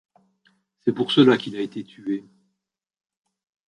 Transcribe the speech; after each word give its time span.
C’est 0.79 0.93
pour 0.93 1.11
cela 1.11 1.37
qu’il 1.37 1.55
a 1.55 1.61
été 1.61 1.83
tué. 1.83 2.25